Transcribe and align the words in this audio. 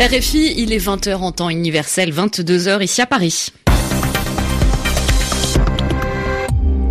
RFI, 0.00 0.54
il 0.56 0.72
est 0.72 0.84
20h 0.84 1.14
en 1.14 1.30
temps 1.30 1.50
universel, 1.50 2.12
22h 2.12 2.82
ici 2.82 3.00
à 3.00 3.06
Paris. 3.06 3.50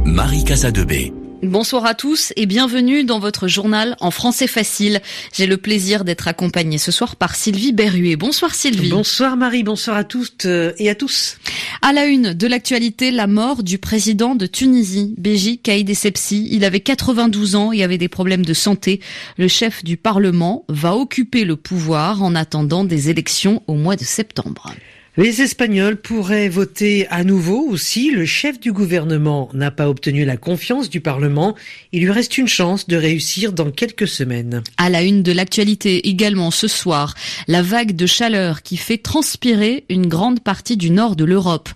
Marie 0.06 0.46
Casadebé. 0.46 1.12
Bonsoir 1.44 1.86
à 1.86 1.94
tous 1.94 2.32
et 2.38 2.46
bienvenue 2.46 3.04
dans 3.04 3.20
votre 3.20 3.50
journal 3.50 3.98
en 4.00 4.12
français 4.12 4.48
facile. 4.48 5.02
J'ai 5.34 5.46
le 5.46 5.58
plaisir 5.58 6.06
d'être 6.06 6.30
accompagnée 6.30 6.78
ce 6.78 6.90
soir 6.90 7.18
par 7.18 7.36
Sylvie 7.36 7.74
Berruet. 7.74 8.16
Bonsoir 8.16 8.56
Sylvie. 8.56 8.90
Bonsoir 8.90 9.36
Marie, 9.36 9.64
bonsoir 9.64 9.98
à 9.98 10.06
toutes 10.06 10.46
euh, 10.46 10.72
et 10.78 10.90
à 10.90 10.96
tous. 10.96 11.38
À 11.82 11.92
la 11.92 12.06
une 12.06 12.34
de 12.34 12.48
l'actualité, 12.48 13.12
la 13.12 13.28
mort 13.28 13.62
du 13.62 13.78
président 13.78 14.36
de 14.36 14.46
Tunisie, 14.46 15.16
Béji 15.18 15.58
Caïd 15.58 15.90
Essebsi. 15.90 16.48
Il 16.50 16.64
avait 16.64 16.80
92 16.80 17.58
ans 17.58 17.74
et 17.74 17.84
avait 17.84 17.98
des 17.98 18.08
problèmes 18.08 18.46
de 18.46 18.54
santé. 18.54 19.02
Le 19.38 19.50
chef 19.50 19.84
du 19.84 19.98
Parlement 19.98 20.64
va 20.70 20.96
occuper 20.96 21.44
le 21.44 21.58
pouvoir 21.58 22.24
en 22.24 22.36
attendant 22.36 22.86
des 22.86 23.10
élections 23.10 23.62
au 23.68 23.74
mois 23.74 23.98
de 23.98 24.06
septembre. 24.06 24.74
Les 25.16 25.44
Espagnols 25.44 25.98
pourraient 25.98 26.50
voter 26.50 27.08
à 27.10 27.24
nouveau 27.24 27.68
aussi. 27.70 28.10
Le 28.10 28.26
chef 28.26 28.60
du 28.60 28.72
gouvernement 28.72 29.48
n'a 29.54 29.70
pas 29.70 29.88
obtenu 29.88 30.26
la 30.26 30.38
confiance 30.38 30.90
du 30.90 31.02
Parlement. 31.02 31.54
Il 31.92 32.02
lui 32.02 32.10
reste 32.10 32.40
une 32.40 32.48
chance 32.48 32.88
de 32.88 32.96
réussir 32.96 33.54
dans 33.54 33.70
quelques 33.70 34.08
semaines. 34.08 34.64
À 34.78 34.90
la 34.90 35.04
une 35.04 35.22
de 35.22 35.32
l'actualité 35.32 36.10
également 36.10 36.50
ce 36.50 36.68
soir, 36.68 37.14
la 37.48 37.62
vague 37.62 37.96
de 37.96 38.08
chaleur 38.08 38.64
qui 38.64 38.76
fait 38.76 38.98
transpirer 38.98 39.86
une 39.88 40.08
grande 40.08 40.40
partie 40.40 40.78
du 40.78 40.90
nord 40.90 41.16
de 41.16 41.26
l'Europe. 41.26 41.70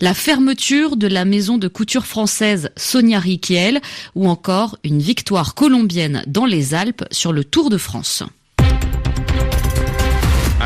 La 0.00 0.12
fermeture 0.12 0.96
de 0.96 1.06
la 1.06 1.24
maison 1.24 1.58
de 1.58 1.68
couture 1.68 2.06
française 2.06 2.70
Sonia 2.76 3.20
Riquel 3.20 3.80
ou 4.16 4.28
encore 4.28 4.76
une 4.82 4.98
victoire 4.98 5.54
colombienne 5.54 6.24
dans 6.26 6.44
les 6.44 6.74
Alpes 6.74 7.04
sur 7.12 7.32
le 7.32 7.44
Tour 7.44 7.70
de 7.70 7.78
France. 7.78 8.24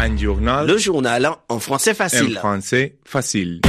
Le 0.06 0.76
journal 0.76 1.30
en 1.48 1.58
français 1.58 1.94
facile. 1.94 2.36
En 2.36 2.40
français 2.40 2.96
facile. 3.06 3.62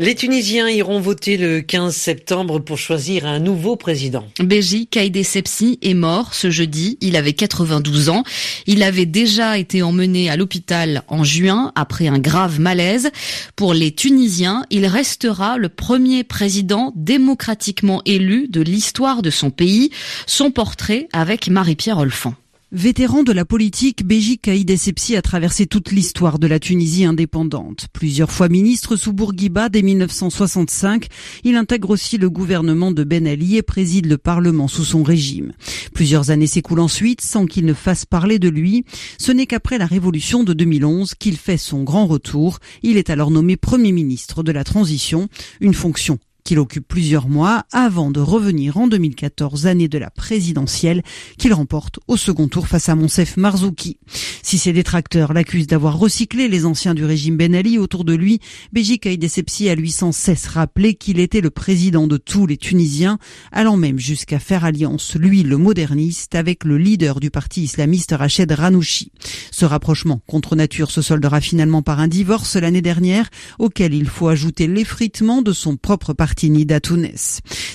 Les 0.00 0.16
Tunisiens 0.16 0.68
iront 0.68 0.98
voter 0.98 1.36
le 1.36 1.60
15 1.60 1.94
septembre 1.94 2.58
pour 2.58 2.76
choisir 2.76 3.24
un 3.24 3.38
nouveau 3.38 3.76
président. 3.76 4.26
Béji 4.40 4.88
Kaïdé 4.88 5.22
Sepsi 5.22 5.78
est 5.80 5.94
mort 5.94 6.34
ce 6.34 6.50
jeudi. 6.50 6.98
Il 7.00 7.14
avait 7.14 7.34
92 7.34 8.08
ans. 8.08 8.24
Il 8.66 8.82
avait 8.82 9.06
déjà 9.06 9.58
été 9.58 9.80
emmené 9.80 10.28
à 10.28 10.36
l'hôpital 10.36 11.04
en 11.06 11.22
juin 11.22 11.70
après 11.76 12.08
un 12.08 12.18
grave 12.18 12.58
malaise. 12.58 13.10
Pour 13.54 13.74
les 13.74 13.92
Tunisiens, 13.92 14.64
il 14.70 14.86
restera 14.86 15.56
le 15.56 15.68
premier 15.68 16.24
président 16.24 16.92
démocratiquement 16.96 18.02
élu 18.06 18.48
de 18.48 18.60
l'histoire 18.60 19.22
de 19.22 19.30
son 19.30 19.50
pays. 19.50 19.90
Son 20.26 20.50
portrait 20.50 21.08
avec 21.12 21.46
Marie-Pierre 21.46 21.98
Olfan. 21.98 22.34
Vétéran 22.70 23.22
de 23.22 23.32
la 23.32 23.46
politique, 23.46 24.04
Béji 24.04 24.38
Kaïd 24.38 24.68
Essebsi 24.68 25.16
a 25.16 25.22
traversé 25.22 25.64
toute 25.64 25.90
l'histoire 25.90 26.38
de 26.38 26.46
la 26.46 26.58
Tunisie 26.58 27.06
indépendante. 27.06 27.86
Plusieurs 27.94 28.30
fois 28.30 28.50
ministre 28.50 28.96
sous 28.96 29.14
Bourguiba 29.14 29.70
dès 29.70 29.80
1965, 29.80 31.06
il 31.44 31.56
intègre 31.56 31.88
aussi 31.88 32.18
le 32.18 32.28
gouvernement 32.28 32.92
de 32.92 33.04
Ben 33.04 33.26
Ali 33.26 33.56
et 33.56 33.62
préside 33.62 34.04
le 34.04 34.18
Parlement 34.18 34.68
sous 34.68 34.84
son 34.84 35.02
régime. 35.02 35.54
Plusieurs 35.94 36.28
années 36.28 36.46
s'écoulent 36.46 36.80
ensuite 36.80 37.22
sans 37.22 37.46
qu'il 37.46 37.64
ne 37.64 37.72
fasse 37.72 38.04
parler 38.04 38.38
de 38.38 38.50
lui. 38.50 38.84
Ce 39.18 39.32
n'est 39.32 39.46
qu'après 39.46 39.78
la 39.78 39.86
révolution 39.86 40.44
de 40.44 40.52
2011 40.52 41.14
qu'il 41.14 41.38
fait 41.38 41.56
son 41.56 41.84
grand 41.84 42.06
retour. 42.06 42.58
Il 42.82 42.98
est 42.98 43.08
alors 43.08 43.30
nommé 43.30 43.56
Premier 43.56 43.92
ministre 43.92 44.42
de 44.42 44.52
la 44.52 44.64
transition, 44.64 45.28
une 45.60 45.72
fonction 45.72 46.18
qu'il 46.48 46.60
occupe 46.60 46.88
plusieurs 46.88 47.28
mois 47.28 47.66
avant 47.72 48.10
de 48.10 48.20
revenir 48.20 48.78
en 48.78 48.86
2014, 48.86 49.66
année 49.66 49.86
de 49.86 49.98
la 49.98 50.08
présidentielle, 50.08 51.02
qu'il 51.36 51.52
remporte 51.52 52.00
au 52.08 52.16
second 52.16 52.48
tour 52.48 52.68
face 52.68 52.88
à 52.88 52.94
Monsef 52.94 53.36
Marzouki. 53.36 53.98
Si 54.42 54.56
ses 54.56 54.72
détracteurs 54.72 55.34
l'accusent 55.34 55.66
d'avoir 55.66 55.98
recyclé 55.98 56.48
les 56.48 56.64
anciens 56.64 56.94
du 56.94 57.04
régime 57.04 57.36
Ben 57.36 57.54
Ali 57.54 57.76
autour 57.76 58.06
de 58.06 58.14
lui, 58.14 58.40
Béji 58.72 58.98
Kaïd 58.98 59.22
a 59.22 59.74
lui 59.74 59.90
sans 59.90 60.10
cesse 60.10 60.46
rappelé 60.46 60.94
qu'il 60.94 61.20
était 61.20 61.42
le 61.42 61.50
président 61.50 62.06
de 62.06 62.16
tous 62.16 62.46
les 62.46 62.56
Tunisiens, 62.56 63.18
allant 63.52 63.76
même 63.76 63.98
jusqu'à 63.98 64.38
faire 64.38 64.64
alliance, 64.64 65.16
lui 65.16 65.42
le 65.42 65.58
moderniste, 65.58 66.34
avec 66.34 66.64
le 66.64 66.78
leader 66.78 67.20
du 67.20 67.30
parti 67.30 67.64
islamiste 67.64 68.14
Rached 68.18 68.50
Ranouchi. 68.50 69.12
Ce 69.50 69.66
rapprochement 69.66 70.22
contre 70.26 70.56
nature 70.56 70.90
se 70.90 71.02
soldera 71.02 71.42
finalement 71.42 71.82
par 71.82 72.00
un 72.00 72.08
divorce 72.08 72.56
l'année 72.56 72.80
dernière, 72.80 73.28
auquel 73.58 73.92
il 73.92 74.08
faut 74.08 74.28
ajouter 74.28 74.66
l'effritement 74.66 75.42
de 75.42 75.52
son 75.52 75.76
propre 75.76 76.14
parti 76.14 76.37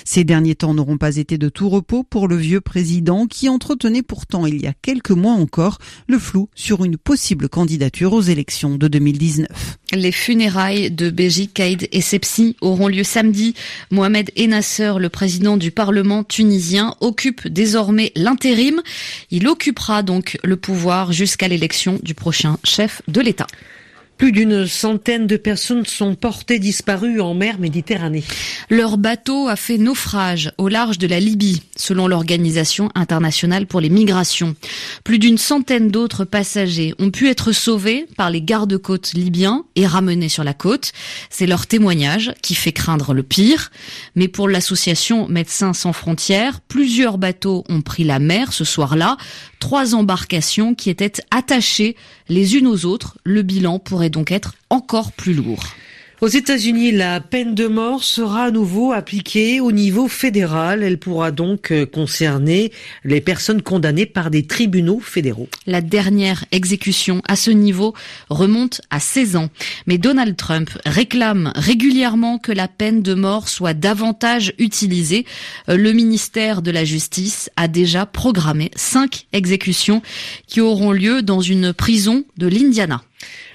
ces 0.04 0.24
derniers 0.24 0.54
temps 0.54 0.74
n'auront 0.74 0.98
pas 0.98 1.16
été 1.16 1.38
de 1.38 1.48
tout 1.48 1.68
repos 1.68 2.02
pour 2.02 2.28
le 2.28 2.36
vieux 2.36 2.60
président 2.60 3.26
qui 3.26 3.48
entretenait 3.48 4.02
pourtant 4.02 4.46
il 4.46 4.60
y 4.60 4.66
a 4.66 4.72
quelques 4.80 5.10
mois 5.10 5.32
encore 5.32 5.78
le 6.08 6.18
flou 6.18 6.48
sur 6.54 6.84
une 6.84 6.96
possible 6.96 7.48
candidature 7.48 8.12
aux 8.12 8.22
élections 8.22 8.76
de 8.76 8.88
2019. 8.88 9.48
Les 9.92 10.12
funérailles 10.12 10.90
de 10.90 11.10
Béji 11.10 11.48
Kaïd 11.48 11.88
et 11.92 12.00
Sepsi 12.00 12.56
auront 12.60 12.88
lieu 12.88 13.04
samedi. 13.04 13.54
Mohamed 13.90 14.30
Enasser, 14.38 14.94
le 14.98 15.08
président 15.08 15.56
du 15.56 15.70
Parlement 15.70 16.24
tunisien, 16.24 16.94
occupe 17.00 17.46
désormais 17.48 18.12
l'intérim. 18.16 18.80
Il 19.30 19.46
occupera 19.46 20.02
donc 20.02 20.38
le 20.42 20.56
pouvoir 20.56 21.12
jusqu'à 21.12 21.48
l'élection 21.48 21.98
du 22.02 22.14
prochain 22.14 22.58
chef 22.64 23.02
de 23.08 23.20
l'État. 23.20 23.46
Plus 24.16 24.30
d'une 24.30 24.66
centaine 24.66 25.26
de 25.26 25.36
personnes 25.36 25.84
sont 25.86 26.14
portées 26.14 26.60
disparues 26.60 27.20
en 27.20 27.34
mer 27.34 27.58
Méditerranée. 27.58 28.22
Leur 28.70 28.96
bateau 28.96 29.48
a 29.48 29.56
fait 29.56 29.76
naufrage 29.76 30.52
au 30.56 30.68
large 30.68 30.98
de 30.98 31.06
la 31.06 31.18
Libye, 31.18 31.62
selon 31.76 32.06
l'Organisation 32.06 32.90
internationale 32.94 33.66
pour 33.66 33.80
les 33.80 33.90
migrations. 33.90 34.54
Plus 35.02 35.18
d'une 35.18 35.38
centaine 35.38 35.88
d'autres 35.88 36.24
passagers 36.24 36.94
ont 37.00 37.10
pu 37.10 37.28
être 37.28 37.52
sauvés 37.52 38.06
par 38.16 38.30
les 38.30 38.40
gardes-côtes 38.40 39.14
libyens 39.14 39.64
et 39.74 39.86
ramenés 39.86 40.28
sur 40.28 40.44
la 40.44 40.54
côte. 40.54 40.92
C'est 41.28 41.46
leur 41.46 41.66
témoignage 41.66 42.32
qui 42.40 42.54
fait 42.54 42.72
craindre 42.72 43.14
le 43.14 43.24
pire. 43.24 43.72
Mais 44.14 44.28
pour 44.28 44.48
l'association 44.48 45.26
Médecins 45.28 45.72
sans 45.72 45.92
frontières, 45.92 46.60
plusieurs 46.60 47.18
bateaux 47.18 47.64
ont 47.68 47.82
pris 47.82 48.04
la 48.04 48.20
mer 48.20 48.52
ce 48.52 48.64
soir-là. 48.64 49.16
Trois 49.58 49.94
embarcations 49.94 50.74
qui 50.74 50.90
étaient 50.90 51.12
attachées 51.30 51.96
les 52.28 52.56
unes 52.56 52.66
aux 52.66 52.84
autres. 52.84 53.18
Le 53.24 53.42
bilan 53.42 53.78
pourrait 53.78 54.10
donc 54.10 54.30
être 54.32 54.54
encore 54.70 55.12
plus 55.12 55.34
lourd. 55.34 55.64
Aux 56.24 56.28
États-Unis, 56.28 56.90
la 56.90 57.20
peine 57.20 57.54
de 57.54 57.66
mort 57.66 58.02
sera 58.02 58.44
à 58.44 58.50
nouveau 58.50 58.92
appliquée 58.92 59.60
au 59.60 59.72
niveau 59.72 60.08
fédéral. 60.08 60.82
Elle 60.82 60.96
pourra 60.96 61.30
donc 61.30 61.70
euh, 61.70 61.84
concerner 61.84 62.72
les 63.04 63.20
personnes 63.20 63.60
condamnées 63.60 64.06
par 64.06 64.30
des 64.30 64.46
tribunaux 64.46 65.00
fédéraux. 65.00 65.50
La 65.66 65.82
dernière 65.82 66.46
exécution 66.50 67.20
à 67.28 67.36
ce 67.36 67.50
niveau 67.50 67.92
remonte 68.30 68.80
à 68.88 69.00
16 69.00 69.36
ans. 69.36 69.50
Mais 69.86 69.98
Donald 69.98 70.34
Trump 70.34 70.70
réclame 70.86 71.52
régulièrement 71.56 72.38
que 72.38 72.52
la 72.52 72.68
peine 72.68 73.02
de 73.02 73.12
mort 73.12 73.50
soit 73.50 73.74
davantage 73.74 74.54
utilisée. 74.56 75.26
Euh, 75.68 75.76
le 75.76 75.92
ministère 75.92 76.62
de 76.62 76.70
la 76.70 76.86
Justice 76.86 77.50
a 77.56 77.68
déjà 77.68 78.06
programmé 78.06 78.70
cinq 78.76 79.26
exécutions 79.34 80.00
qui 80.46 80.62
auront 80.62 80.92
lieu 80.92 81.20
dans 81.20 81.42
une 81.42 81.74
prison 81.74 82.24
de 82.38 82.46
l'Indiana. 82.46 83.02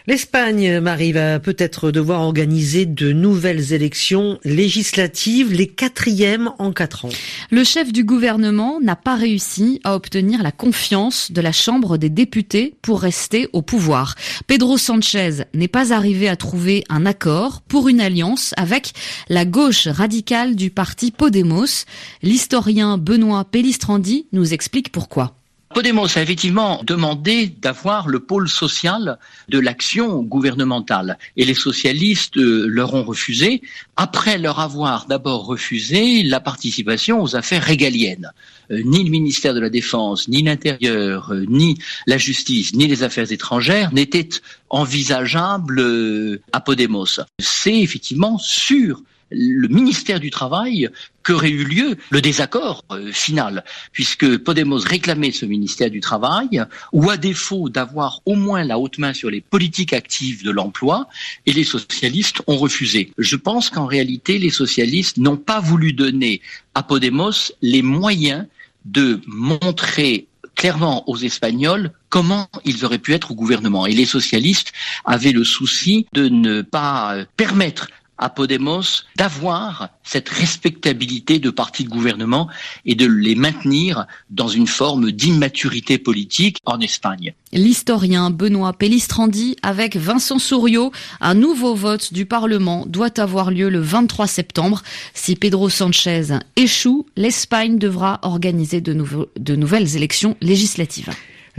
L'Espagne, 0.10 0.80
Marie, 0.80 1.12
va 1.12 1.40
peut-être 1.40 1.92
devoir 1.92 2.22
organiser 2.22 2.88
de 2.88 3.12
nouvelles 3.12 3.74
élections 3.74 4.40
législatives, 4.44 5.54
les 5.54 5.68
quatrièmes 5.68 6.50
en 6.58 6.72
quatre 6.72 7.06
ans. 7.06 7.10
Le 7.52 7.64
chef 7.64 7.94
du 7.94 8.04
gouvernement 8.04 8.80
n'a 8.82 8.96
pas 8.96 9.14
réussi 9.14 9.80
à 9.84 9.94
obtenir 9.94 10.42
la 10.42 10.52
confiance 10.52 11.32
de 11.32 11.42
la 11.42 11.52
Chambre 11.52 11.98
des 11.98 12.10
députés 12.10 12.74
pour 12.82 13.02
rester 13.02 13.50
au 13.54 13.62
pouvoir. 13.62 14.16
Pedro 14.48 14.80
Sanchez 14.80 15.44
n'est 15.54 15.68
pas 15.68 15.94
arrivé 15.94 16.28
à 16.28 16.36
trouver 16.36 16.86
un 16.90 17.06
accord 17.06 17.62
pour 17.62 17.88
une 17.88 18.02
alliance 18.02 18.56
avec 18.58 18.94
la 19.28 19.46
gauche 19.46 19.88
radicale 19.88 20.56
du 20.56 20.72
parti 20.72 21.12
Podemos. 21.12 21.86
L'historien 22.24 22.98
Benoît 22.98 23.46
Pellistrandi 23.46 24.26
nous 24.32 24.56
explique 24.56 24.92
pourquoi. 24.92 25.39
Podemos 25.72 26.08
a 26.16 26.22
effectivement 26.24 26.82
demandé 26.84 27.46
d'avoir 27.46 28.08
le 28.08 28.20
pôle 28.20 28.50
social 28.50 29.20
de 29.50 29.60
l'action 29.60 30.24
gouvernementale 30.24 31.20
et 31.38 31.46
les 31.46 31.54
socialistes 31.54 32.38
euh, 32.38 32.66
leur 32.68 32.96
ont 32.96 33.04
refusé 33.04 33.62
après 33.96 34.40
leur 34.40 34.60
avoir 34.60 35.06
d'abord 35.06 35.46
refusé 35.46 36.24
la 36.24 36.40
participation 36.40 37.22
aux 37.22 37.36
affaires 37.36 37.62
régaliennes. 37.62 38.32
Euh, 38.72 38.82
ni 38.84 39.04
le 39.04 39.12
ministère 39.12 39.54
de 39.54 39.60
la 39.60 39.70
Défense, 39.70 40.28
ni 40.28 40.42
l'Intérieur, 40.42 41.32
euh, 41.32 41.46
ni 41.48 41.78
la 42.08 42.18
justice, 42.18 42.74
ni 42.74 42.88
les 42.88 43.04
affaires 43.04 43.32
étrangères 43.32 43.94
n'étaient 43.94 44.30
envisageables 44.72 46.42
à 46.52 46.62
Podemos. 46.62 47.20
C'est 47.38 47.80
effectivement 47.80 48.40
sûr 48.40 49.04
le 49.32 49.68
ministère 49.68 50.20
du 50.20 50.30
Travail 50.30 50.90
qu'aurait 51.24 51.50
eu 51.50 51.64
lieu 51.64 51.96
le 52.10 52.22
désaccord 52.22 52.84
euh, 52.92 53.12
final, 53.12 53.64
puisque 53.92 54.38
Podemos 54.38 54.80
réclamait 54.80 55.32
ce 55.32 55.46
ministère 55.46 55.90
du 55.90 56.00
Travail, 56.00 56.64
ou 56.92 57.10
à 57.10 57.18
défaut 57.18 57.70
d'avoir 57.70 58.22
au 58.26 58.36
moins 58.36 58.64
la 58.64 58.80
haute 58.80 58.98
main 58.98 59.14
sur 59.14 59.30
les 59.30 59.42
politiques 59.42 59.94
actives 59.94 60.44
de 60.44 60.52
l'emploi, 60.52 61.08
et 61.46 61.54
les 61.54 61.64
socialistes 61.64 62.42
ont 62.48 62.58
refusé. 62.58 63.12
Je 63.18 63.36
pense 63.36 63.70
qu'en 63.70 63.86
réalité, 63.86 64.40
les 64.40 64.50
socialistes 64.50 65.18
n'ont 65.18 65.38
pas 65.38 65.60
voulu 65.60 65.94
donner 65.94 66.42
à 66.74 66.84
Podemos 66.84 67.52
les 67.62 67.82
moyens 67.82 68.46
de 68.86 69.22
montrer 69.28 70.28
clairement 70.56 71.10
aux 71.10 71.18
Espagnols 71.18 71.92
comment 72.10 72.50
ils 72.66 72.84
auraient 72.84 73.00
pu 73.00 73.14
être 73.14 73.32
au 73.32 73.36
gouvernement. 73.36 73.86
Et 73.86 73.94
les 73.94 74.06
socialistes 74.06 74.74
avaient 75.06 75.32
le 75.32 75.46
souci 75.46 76.06
de 76.14 76.28
ne 76.28 76.62
pas 76.62 77.16
permettre 77.38 77.88
à 78.20 78.30
Podemos 78.30 79.04
d'avoir 79.16 79.90
cette 80.04 80.30
respectabilité 80.30 81.40
de 81.40 81.50
parti 81.50 81.84
de 81.84 81.90
gouvernement 81.90 82.48
et 82.86 82.96
de 82.96 83.06
les 83.06 83.36
maintenir 83.36 84.06
dans 84.30 84.48
une 84.48 84.68
forme 84.68 85.12
d'immaturité 85.12 85.98
politique 85.98 86.58
en 86.66 86.80
Espagne. 86.80 87.34
L'historien 87.52 88.30
Benoît 88.30 88.74
Pellistrandi 88.74 89.56
avec 89.64 89.96
Vincent 89.96 90.38
Souriau, 90.38 90.92
un 91.22 91.34
nouveau 91.34 91.74
vote 91.74 92.14
du 92.14 92.26
Parlement 92.26 92.86
doit 92.86 93.20
avoir 93.20 93.50
lieu 93.52 93.70
le 93.70 93.80
23 93.80 94.28
septembre. 94.28 94.84
Si 95.14 95.36
Pedro 95.36 95.70
Sanchez 95.70 96.38
échoue, 96.56 97.08
l'Espagne 97.16 97.80
devra 97.80 98.20
organiser 98.22 98.82
de, 98.82 98.96
de 99.38 99.56
nouvelles 99.56 99.96
élections 99.96 100.38
législatives. 100.42 101.10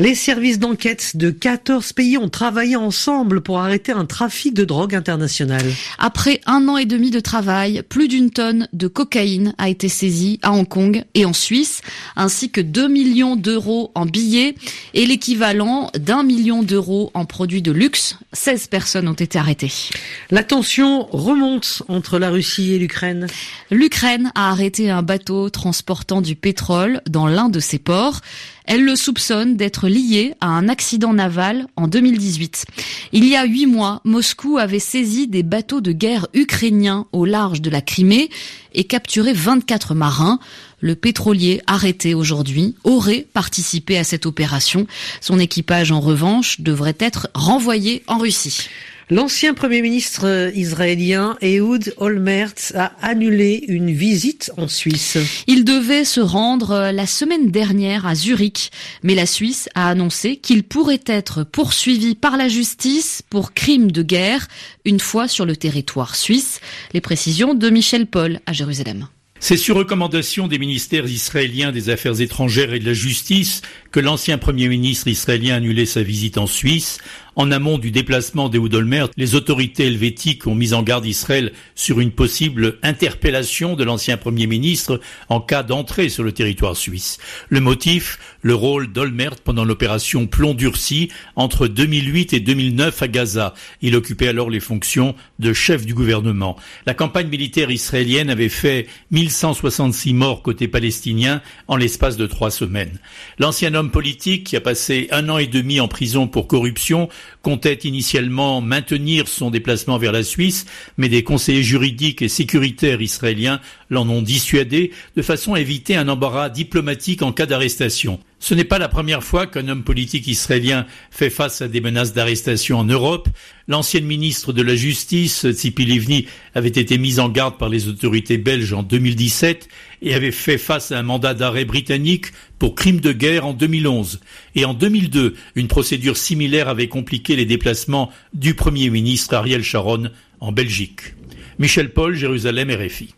Les 0.00 0.14
services 0.14 0.58
d'enquête 0.58 1.18
de 1.18 1.28
14 1.28 1.92
pays 1.92 2.16
ont 2.16 2.30
travaillé 2.30 2.74
ensemble 2.74 3.42
pour 3.42 3.58
arrêter 3.58 3.92
un 3.92 4.06
trafic 4.06 4.54
de 4.54 4.64
drogue 4.64 4.94
international. 4.94 5.62
Après 5.98 6.40
un 6.46 6.68
an 6.68 6.78
et 6.78 6.86
demi 6.86 7.10
de 7.10 7.20
travail, 7.20 7.82
plus 7.86 8.08
d'une 8.08 8.30
tonne 8.30 8.66
de 8.72 8.88
cocaïne 8.88 9.52
a 9.58 9.68
été 9.68 9.90
saisie 9.90 10.40
à 10.40 10.52
Hong 10.52 10.66
Kong 10.66 11.04
et 11.12 11.26
en 11.26 11.34
Suisse, 11.34 11.82
ainsi 12.16 12.50
que 12.50 12.62
2 12.62 12.88
millions 12.88 13.36
d'euros 13.36 13.92
en 13.94 14.06
billets 14.06 14.54
et 14.94 15.04
l'équivalent 15.04 15.90
d'un 15.92 16.22
million 16.22 16.62
d'euros 16.62 17.10
en 17.12 17.26
produits 17.26 17.60
de 17.60 17.70
luxe. 17.70 18.16
16 18.32 18.68
personnes 18.68 19.06
ont 19.06 19.12
été 19.12 19.38
arrêtées. 19.38 19.90
La 20.30 20.44
tension 20.44 21.08
remonte 21.12 21.82
entre 21.88 22.18
la 22.18 22.30
Russie 22.30 22.72
et 22.72 22.78
l'Ukraine. 22.78 23.26
L'Ukraine 23.70 24.32
a 24.34 24.48
arrêté 24.48 24.88
un 24.88 25.02
bateau 25.02 25.50
transportant 25.50 26.22
du 26.22 26.36
pétrole 26.36 27.02
dans 27.06 27.26
l'un 27.26 27.50
de 27.50 27.60
ses 27.60 27.78
ports. 27.78 28.22
Elle 28.72 28.84
le 28.84 28.94
soupçonne 28.94 29.56
d'être 29.56 29.88
lié 29.88 30.34
à 30.40 30.46
un 30.46 30.68
accident 30.68 31.12
naval 31.12 31.66
en 31.74 31.88
2018. 31.88 32.66
Il 33.10 33.24
y 33.24 33.34
a 33.34 33.44
huit 33.44 33.66
mois, 33.66 34.00
Moscou 34.04 34.58
avait 34.58 34.78
saisi 34.78 35.26
des 35.26 35.42
bateaux 35.42 35.80
de 35.80 35.90
guerre 35.90 36.28
ukrainiens 36.34 37.06
au 37.10 37.24
large 37.24 37.62
de 37.62 37.68
la 37.68 37.80
Crimée 37.80 38.30
et 38.72 38.84
capturé 38.84 39.32
24 39.32 39.96
marins. 39.96 40.38
Le 40.78 40.94
pétrolier 40.94 41.60
arrêté 41.66 42.14
aujourd'hui 42.14 42.76
aurait 42.84 43.26
participé 43.32 43.98
à 43.98 44.04
cette 44.04 44.24
opération. 44.24 44.86
Son 45.20 45.40
équipage, 45.40 45.90
en 45.90 45.98
revanche, 45.98 46.60
devrait 46.60 46.94
être 47.00 47.28
renvoyé 47.34 48.04
en 48.06 48.18
Russie. 48.18 48.68
L'ancien 49.12 49.54
Premier 49.54 49.82
ministre 49.82 50.52
israélien 50.54 51.36
Ehud 51.42 51.94
Olmert 51.96 52.54
a 52.76 52.92
annulé 53.02 53.64
une 53.66 53.90
visite 53.90 54.52
en 54.56 54.68
Suisse. 54.68 55.18
Il 55.48 55.64
devait 55.64 56.04
se 56.04 56.20
rendre 56.20 56.92
la 56.92 57.06
semaine 57.06 57.50
dernière 57.50 58.06
à 58.06 58.14
Zurich, 58.14 58.70
mais 59.02 59.16
la 59.16 59.26
Suisse 59.26 59.68
a 59.74 59.88
annoncé 59.88 60.36
qu'il 60.36 60.62
pourrait 60.62 61.02
être 61.06 61.42
poursuivi 61.42 62.14
par 62.14 62.36
la 62.36 62.46
justice 62.46 63.22
pour 63.28 63.52
crimes 63.52 63.90
de 63.90 64.04
guerre 64.04 64.46
une 64.84 65.00
fois 65.00 65.26
sur 65.26 65.44
le 65.44 65.56
territoire 65.56 66.14
suisse. 66.14 66.60
Les 66.94 67.00
précisions 67.00 67.54
de 67.54 67.68
Michel 67.68 68.06
Paul 68.06 68.38
à 68.46 68.52
Jérusalem. 68.52 69.08
C'est 69.42 69.56
sur 69.56 69.76
recommandation 69.76 70.48
des 70.48 70.58
ministères 70.58 71.06
israéliens 71.06 71.72
des 71.72 71.88
Affaires 71.88 72.20
étrangères 72.20 72.74
et 72.74 72.78
de 72.78 72.84
la 72.84 72.92
Justice 72.92 73.62
que 73.90 73.98
l'ancien 73.98 74.36
Premier 74.36 74.68
ministre 74.68 75.08
israélien 75.08 75.54
a 75.54 75.56
annulé 75.56 75.86
sa 75.86 76.02
visite 76.02 76.36
en 76.36 76.46
Suisse. 76.46 76.98
En 77.36 77.52
amont 77.52 77.78
du 77.78 77.90
déplacement 77.90 78.48
d'Ehud 78.48 78.74
Olmert, 78.74 79.08
les 79.16 79.34
autorités 79.34 79.86
helvétiques 79.86 80.46
ont 80.46 80.54
mis 80.54 80.74
en 80.74 80.82
garde 80.82 81.06
Israël 81.06 81.52
sur 81.74 82.00
une 82.00 82.10
possible 82.10 82.78
interpellation 82.82 83.76
de 83.76 83.84
l'ancien 83.84 84.16
Premier 84.16 84.46
ministre 84.46 85.00
en 85.28 85.40
cas 85.40 85.62
d'entrée 85.62 86.08
sur 86.08 86.24
le 86.24 86.32
territoire 86.32 86.76
suisse. 86.76 87.18
Le 87.48 87.60
motif, 87.60 88.18
le 88.42 88.54
rôle 88.54 88.92
d'Olmert 88.92 89.36
pendant 89.36 89.64
l'opération 89.64 90.26
Plomb 90.26 90.54
durci 90.54 91.10
entre 91.36 91.68
2008 91.68 92.32
et 92.32 92.40
2009 92.40 93.02
à 93.02 93.08
Gaza. 93.08 93.54
Il 93.80 93.94
occupait 93.94 94.28
alors 94.28 94.50
les 94.50 94.60
fonctions 94.60 95.14
de 95.38 95.52
chef 95.52 95.86
du 95.86 95.94
gouvernement. 95.94 96.56
La 96.86 96.94
campagne 96.94 97.28
militaire 97.28 97.70
israélienne 97.70 98.30
avait 98.30 98.48
fait 98.48 98.86
1166 99.12 100.14
morts 100.14 100.42
côté 100.42 100.68
palestinien 100.68 101.42
en 101.68 101.76
l'espace 101.76 102.16
de 102.16 102.26
trois 102.26 102.50
semaines. 102.50 102.98
L'ancien 103.38 103.74
homme 103.74 103.90
politique 103.90 104.44
qui 104.44 104.56
a 104.56 104.60
passé 104.60 105.08
un 105.12 105.28
an 105.28 105.38
et 105.38 105.46
demi 105.46 105.80
en 105.80 105.88
prison 105.88 106.26
pour 106.26 106.46
corruption 106.46 107.08
comptait 107.42 107.74
initialement 107.84 108.60
maintenir 108.60 109.28
son 109.28 109.50
déplacement 109.50 109.98
vers 109.98 110.12
la 110.12 110.22
Suisse, 110.22 110.66
mais 110.96 111.08
des 111.08 111.22
conseillers 111.22 111.62
juridiques 111.62 112.22
et 112.22 112.28
sécuritaires 112.28 113.00
israéliens 113.00 113.60
l'en 113.88 114.08
ont 114.08 114.22
dissuadé 114.22 114.92
de 115.16 115.22
façon 115.22 115.54
à 115.54 115.60
éviter 115.60 115.96
un 115.96 116.08
embarras 116.08 116.48
diplomatique 116.48 117.22
en 117.22 117.32
cas 117.32 117.46
d'arrestation. 117.46 118.20
Ce 118.42 118.54
n'est 118.54 118.64
pas 118.64 118.78
la 118.78 118.88
première 118.88 119.22
fois 119.22 119.46
qu'un 119.46 119.68
homme 119.68 119.84
politique 119.84 120.26
israélien 120.26 120.86
fait 121.10 121.28
face 121.28 121.60
à 121.60 121.68
des 121.68 121.82
menaces 121.82 122.14
d'arrestation 122.14 122.78
en 122.78 122.84
Europe. 122.84 123.28
L'ancienne 123.68 124.06
ministre 124.06 124.54
de 124.54 124.62
la 124.62 124.74
Justice, 124.74 125.46
Tzipi 125.46 125.84
Livni, 125.84 126.26
avait 126.54 126.68
été 126.68 126.96
mise 126.96 127.20
en 127.20 127.28
garde 127.28 127.58
par 127.58 127.68
les 127.68 127.86
autorités 127.86 128.38
belges 128.38 128.72
en 128.72 128.82
2017 128.82 129.68
et 130.02 130.14
avait 130.14 130.30
fait 130.30 130.58
face 130.58 130.92
à 130.92 130.98
un 130.98 131.02
mandat 131.02 131.34
d'arrêt 131.34 131.64
britannique 131.64 132.26
pour 132.58 132.74
crime 132.74 133.00
de 133.00 133.12
guerre 133.12 133.46
en 133.46 133.52
2011. 133.52 134.20
Et 134.54 134.64
en 134.64 134.74
2002, 134.74 135.34
une 135.54 135.68
procédure 135.68 136.16
similaire 136.16 136.68
avait 136.68 136.88
compliqué 136.88 137.36
les 137.36 137.46
déplacements 137.46 138.10
du 138.32 138.54
Premier 138.54 138.90
ministre 138.90 139.34
Ariel 139.34 139.62
Sharon 139.62 140.10
en 140.40 140.52
Belgique. 140.52 141.14
Michel 141.58 141.92
Paul, 141.92 142.14
Jérusalem, 142.14 142.70
RFI. 142.70 143.14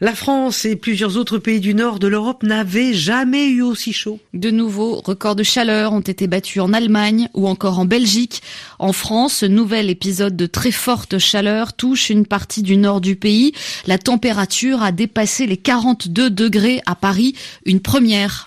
La 0.00 0.14
France 0.14 0.64
et 0.64 0.76
plusieurs 0.76 1.16
autres 1.16 1.38
pays 1.38 1.58
du 1.58 1.74
nord 1.74 1.98
de 1.98 2.06
l'Europe 2.06 2.44
n'avaient 2.44 2.94
jamais 2.94 3.48
eu 3.48 3.62
aussi 3.62 3.92
chaud. 3.92 4.20
De 4.32 4.52
nouveaux 4.52 5.00
records 5.00 5.34
de 5.34 5.42
chaleur 5.42 5.92
ont 5.92 5.98
été 5.98 6.28
battus 6.28 6.62
en 6.62 6.72
Allemagne 6.72 7.28
ou 7.34 7.48
encore 7.48 7.80
en 7.80 7.84
Belgique. 7.84 8.40
En 8.78 8.92
France, 8.92 9.38
ce 9.38 9.46
nouvel 9.46 9.90
épisode 9.90 10.36
de 10.36 10.46
très 10.46 10.70
forte 10.70 11.18
chaleur 11.18 11.72
touche 11.72 12.10
une 12.10 12.26
partie 12.26 12.62
du 12.62 12.76
nord 12.76 13.00
du 13.00 13.16
pays. 13.16 13.54
La 13.88 13.98
température 13.98 14.84
a 14.84 14.92
dépassé 14.92 15.46
les 15.46 15.56
42 15.56 16.30
degrés 16.30 16.80
à 16.86 16.94
Paris, 16.94 17.34
une 17.66 17.80
première. 17.80 18.46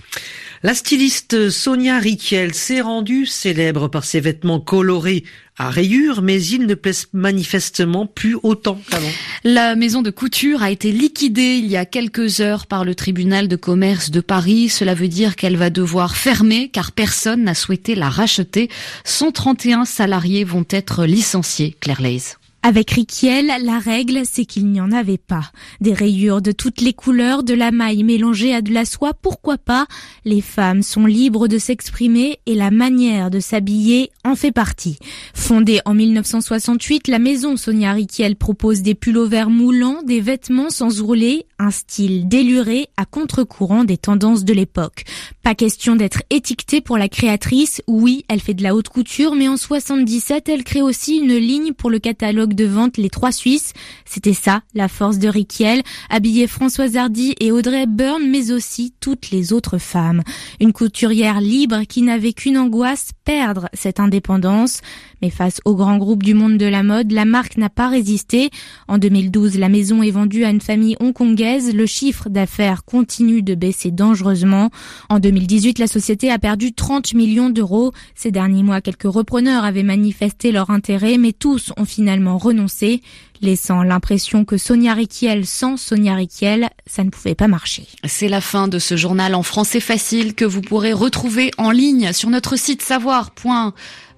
La 0.64 0.76
styliste 0.76 1.50
Sonia 1.50 1.98
Riquel 1.98 2.54
s'est 2.54 2.82
rendue 2.82 3.26
célèbre 3.26 3.88
par 3.88 4.04
ses 4.04 4.20
vêtements 4.20 4.60
colorés 4.60 5.24
à 5.58 5.72
rayures, 5.72 6.22
mais 6.22 6.40
ils 6.40 6.68
ne 6.68 6.76
plaisent 6.76 7.08
manifestement 7.14 8.06
plus 8.06 8.38
autant 8.44 8.80
qu'avant. 8.92 9.10
La 9.44 9.76
maison 9.76 10.04
de 10.04 10.12
couture 10.12 10.62
a 10.62 10.70
été 10.70 10.92
liquidée 10.92 11.56
il 11.58 11.66
y 11.66 11.78
a 11.78 11.86
quelques 11.86 12.42
heures 12.42 12.68
par 12.68 12.86
le 12.86 12.94
tribunal 12.94 13.48
de 13.48 13.56
commerce 13.56 14.12
de 14.12 14.22
Paris. 14.22 14.70
Cela 14.70 14.94
veut 14.94 15.08
dire 15.08 15.36
qu'elle 15.36 15.58
va 15.58 15.72
devoir 15.72 16.16
fermer 16.16 16.70
car 16.70 16.92
personne 16.92 17.44
n'a 17.44 17.56
souhaité 17.56 17.96
la 17.96 18.10
racheter. 18.10 18.70
131 19.04 19.86
salariés 19.86 20.44
vont 20.44 20.66
être 20.70 21.06
licenciés, 21.06 21.76
Claire 21.80 22.04
Leys. 22.04 22.36
Avec 22.64 22.92
Riquiel, 22.92 23.52
la 23.64 23.80
règle, 23.80 24.22
c'est 24.24 24.46
qu'il 24.46 24.68
n'y 24.68 24.80
en 24.80 24.92
avait 24.92 25.18
pas. 25.18 25.52
Des 25.80 25.94
rayures 25.94 26.44
de 26.44 26.52
toutes 26.52 26.82
les 26.82 26.94
couleurs, 26.94 27.42
de 27.42 27.56
la 27.56 27.72
maille 27.72 28.04
mélangée 28.04 28.54
à 28.54 28.62
de 28.62 28.72
la 28.72 28.86
soie, 28.86 29.16
pourquoi 29.16 29.58
pas? 29.58 29.88
Les 30.26 30.42
femmes 30.42 30.84
sont 30.84 31.08
libres 31.08 31.48
de 31.48 31.58
s'exprimer 31.58 32.38
et 32.46 32.54
la 32.54 32.70
manière 32.70 33.32
de 33.32 33.40
s'habiller 33.40 34.12
en 34.24 34.36
fait 34.36 34.52
partie. 34.52 35.00
Fondée 35.34 35.80
en 35.86 35.96
1968, 35.96 37.08
la 37.08 37.18
maison 37.18 37.58
Sonia 37.58 37.94
Riquiel 37.94 38.36
propose 38.36 38.84
des 38.84 38.94
pullovers 38.94 39.50
moulants, 39.50 40.04
des 40.04 40.22
vêtements 40.22 40.70
sans 40.70 41.02
rouler, 41.02 41.48
un 41.58 41.72
style 41.72 42.28
déluré 42.28 42.90
à 42.96 43.06
contre-courant 43.06 43.86
des 43.86 43.98
tendances 43.98 44.46
de 44.46 44.54
l'époque. 44.54 45.04
Pas 45.42 45.56
question 45.56 45.96
d'être 45.96 46.22
étiquetée 46.30 46.82
pour 46.82 47.00
la 47.00 47.10
créatrice. 47.10 47.82
Oui, 47.88 48.24
elle 48.28 48.40
fait 48.40 48.54
de 48.54 48.62
la 48.62 48.76
haute 48.76 48.90
couture, 48.90 49.34
mais 49.34 49.48
en 49.48 49.58
77, 49.58 50.48
elle 50.48 50.64
crée 50.64 50.84
aussi 50.84 51.18
une 51.18 51.36
ligne 51.36 51.74
pour 51.74 51.90
le 51.90 51.98
catalogue 51.98 52.51
de 52.54 52.66
vente 52.66 52.98
Les 52.98 53.10
Trois 53.10 53.32
Suisses. 53.32 53.74
C'était 54.06 54.34
ça, 54.34 54.62
la 54.74 54.88
force 54.88 55.18
de 55.18 55.28
Riquiel, 55.28 55.82
habiller 56.10 56.48
Françoise 56.48 56.98
Hardy 56.98 57.36
et 57.40 57.52
Audrey 57.52 57.84
Hepburn, 57.84 58.22
mais 58.30 58.52
aussi 58.52 58.94
toutes 59.00 59.32
les 59.32 59.54
autres 59.54 59.78
femmes. 59.78 60.22
Une 60.60 60.74
couturière 60.74 61.42
libre 61.42 61.84
qui 61.88 62.02
n'avait 62.02 62.34
qu'une 62.34 62.58
angoisse, 62.58 63.12
perdre 63.26 63.70
cette 63.74 64.00
indépendance. 64.00 64.82
Mais 65.22 65.30
face 65.30 65.62
au 65.66 65.76
grand 65.76 65.98
groupe 65.98 66.24
du 66.24 66.34
monde 66.34 66.58
de 66.58 66.66
la 66.66 66.84
mode, 66.84 67.12
la 67.12 67.26
marque 67.26 67.58
n'a 67.58 67.70
pas 67.70 67.90
résisté. 67.90 68.50
En 68.88 68.98
2012, 68.98 69.58
la 69.60 69.70
maison 69.70 70.02
est 70.02 70.12
vendue 70.12 70.44
à 70.44 70.50
une 70.50 70.62
famille 70.62 70.96
hongkongaise. 71.00 71.76
Le 71.76 71.86
chiffre 71.86 72.30
d'affaires 72.30 72.84
continue 72.86 73.42
de 73.42 73.56
baisser 73.56 73.92
dangereusement. 73.92 74.70
En 75.10 75.20
2018, 75.20 75.80
la 75.80 75.88
société 75.88 76.32
a 76.32 76.40
perdu 76.40 76.74
30 76.74 77.14
millions 77.14 77.50
d'euros. 77.50 77.92
Ces 78.16 78.32
derniers 78.32 78.64
mois, 78.64 78.82
quelques 78.82 79.04
repreneurs 79.04 79.64
avaient 79.64 79.84
manifesté 79.84 80.52
leur 80.52 80.70
intérêt, 80.70 81.18
mais 81.18 81.34
tous 81.34 81.72
ont 81.78 81.86
finalement 81.86 82.38
renoncé, 82.38 83.02
laissant 83.42 83.84
l'impression 83.84 84.46
que 84.46 84.58
Sonia 84.58 84.94
Riquiel 84.94 85.46
sans 85.46 85.78
Sonia 85.78 86.16
Riquiel, 86.16 86.70
ça 86.86 87.04
ne 87.04 87.10
pouvait 87.10 87.36
pas 87.36 87.48
marcher. 87.48 87.88
C'est 88.06 88.28
la 88.28 88.42
fin 88.42 88.68
de 88.68 88.80
ce 88.80 88.96
journal 88.96 89.36
en 89.36 89.44
français 89.44 89.80
facile 89.80 90.36
que 90.36 90.46
vous 90.46 90.62
pourrez 90.62 90.94
retrouver 90.94 91.52
en 91.58 91.72
ligne 91.72 92.14
sur 92.14 92.30
notre 92.30 92.56
site 92.56 92.82
savoir. 92.82 93.32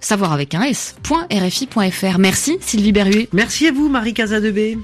savoir 0.00 0.32
avec 0.32 0.54
un 0.54 0.62
s.rfi.fr. 0.62 2.18
Merci 2.18 2.58
Sylvie 2.60 2.92
Berruet. 2.92 3.28
Merci 3.32 3.68
à 3.68 3.72
vous 3.72 3.88
Marie 3.88 4.14
Casadebé. 4.14 4.78